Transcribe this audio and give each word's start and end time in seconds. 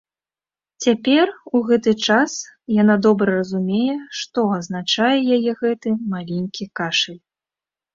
Цяпер, 0.85 1.25
у 1.59 1.61
гэты 1.67 1.91
час, 2.07 2.33
яна 2.81 2.95
добра 3.09 3.29
разумее, 3.41 3.95
што 4.23 4.39
азначае 4.59 5.15
яе 5.35 5.51
гэты 5.65 5.89
маленькі 6.13 6.73
кашаль. 6.81 7.27